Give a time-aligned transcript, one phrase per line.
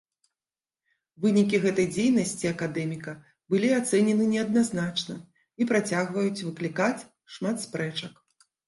[1.25, 3.15] Вынікі гэтай дзейнасці акадэміка
[3.55, 5.15] былі ацэнены неадназначна
[5.61, 7.01] і працягваюць выклікаць
[7.37, 8.13] шмат спрэчак.